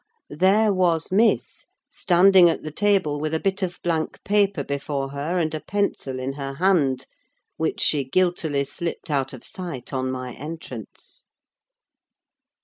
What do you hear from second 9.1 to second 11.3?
out of sight on my entrance.